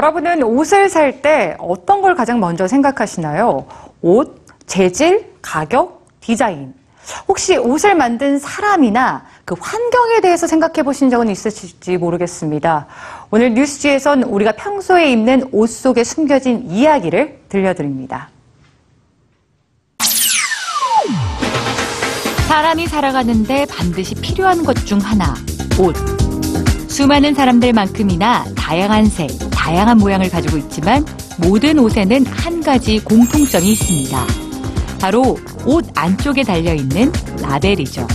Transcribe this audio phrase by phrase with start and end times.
[0.00, 3.64] 여러분은 옷을 살 때 어떤 걸 가장 먼저 생각하시나요?
[4.02, 6.74] 옷, 재질, 가격, 디자인.
[7.28, 12.86] 혹시 옷을 만든 사람이나 그 환경에 대해서 생각해 보신 적은 있으실지 모르겠습니다.
[13.30, 18.28] 오늘 뉴스지에선 우리가 평소에 입는 옷 속에 숨겨진 이야기를 들려드립니다.
[22.48, 25.34] 사람이 살아가는데 반드시 필요한 것 중 하나,
[25.78, 25.96] 옷.
[26.90, 29.28] 수많은 사람들만큼이나 다양한 색,
[29.66, 31.04] 다양한 모양을 가지고 있지만
[31.38, 34.24] 모든 옷에는 한 가지 공통점이 있습니다.
[35.00, 37.10] 바로 옷 안쪽에 달려있는
[37.42, 38.06] 라벨이죠.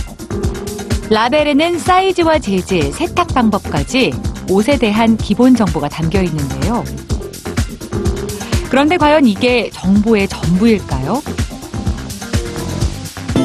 [1.10, 4.14] 라벨에는 사이즈와 재질, 세탁 방법까지
[4.48, 6.82] 옷에 대한 기본 정보가 담겨 있는데요.
[8.70, 11.22] 그런데 과연 이게 정보의 전부일까요?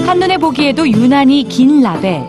[0.06, 2.26] 한눈에 보기에도 유난히 긴 라벨.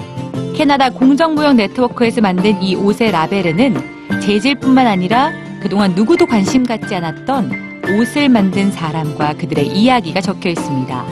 [0.56, 8.28] 캐나다 공정무역 네트워크에서 만든 이 옷의 라벨에는 재질뿐만 아니라 그동안 누구도 관심 갖지 않았던 옷을
[8.28, 11.04] 만든 사람과 그들의 이야기가 적혀 있습니다.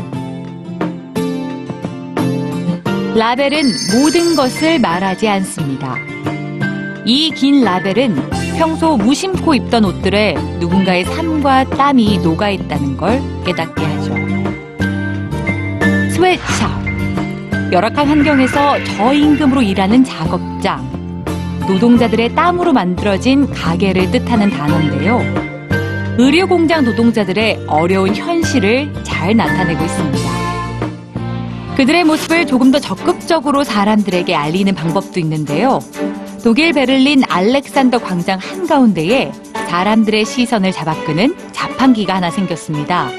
[3.14, 3.62] 라벨은
[3.94, 5.97] 모든 것을 말하지 않습니다.
[7.06, 8.17] 이 긴 라벨은
[8.58, 14.14] 평소 무심코 입던 옷들에 누군가의 삶과 땀이 녹아 있다는 걸 깨닫게 하죠.
[16.12, 17.72] 스웨트샵.
[17.72, 20.84] 열악한 환경에서 저임금으로 일하는 작업장.
[21.67, 25.20] 노동자들의 땀으로 만들어진 가게를 뜻하는 단어인데요.
[26.19, 30.47] 의류 공장 노동자들의 어려운 현실을 잘 나타내고 있습니다.
[31.77, 35.81] 그들의 모습을 조금 더 적극적으로 사람들에게 알리는 방법도 있는데요.
[36.42, 39.33] 독일 베를린 알렉산더 광장 한가운데에
[39.69, 43.11] 사람들의 시선을 잡아끄는 자판기가 하나 생겼습니다.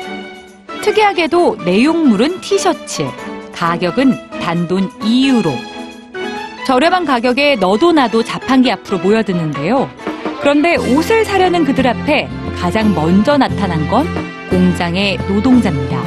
[0.82, 3.06] 특이하게도 내용물은 티셔츠,
[3.54, 5.77] 가격은 단돈 2유로.
[6.68, 9.90] 저렴한 가격에 너도 나도 자판기 앞으로 모여드는데요.
[10.42, 14.06] 그런데 옷을 사려는 그들 앞에 가장 먼저 나타난 건
[14.50, 15.98] 공장의 노동자입니다.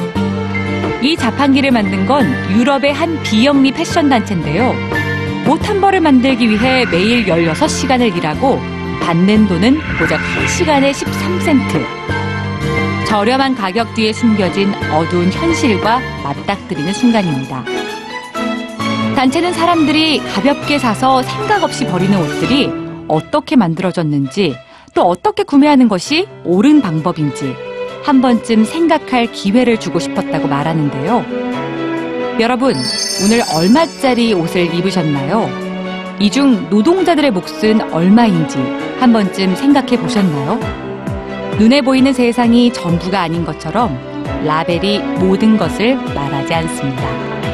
[1.01, 4.75] 이 자판기를 만든 건 유럽의 한 비영리 패션 단체인데요.
[5.49, 8.59] 옷 한 벌을 만들기 위해 매일 16시간을 일하고
[9.01, 11.83] 받는 돈은 고작 1시간에 13센트.
[13.07, 17.63] 저렴한 가격 뒤에 숨겨진 어두운 현실과 맞닥뜨리는 순간입니다.
[19.15, 22.69] 단체는 사람들이 가볍게 사서 생각 없이 버리는 옷들이
[23.07, 24.55] 어떻게 만들어졌는지
[24.93, 27.55] 또 어떻게 구매하는 것이 옳은 방법인지
[28.03, 31.25] 한 번쯤 생각할 기회를 주고 싶었다고 말하는데요.
[32.39, 32.73] 여러분,
[33.23, 35.49] 오늘 얼마짜리 옷을 입으셨나요?
[36.19, 38.57] 이 중 노동자들의 몫은 얼마인지
[38.99, 40.59] 한 번쯤 생각해 보셨나요?
[41.57, 43.97] 눈에 보이는 세상이 전부가 아닌 것처럼
[44.45, 47.50] 라벨이 모든 것을 말하지 않습니다.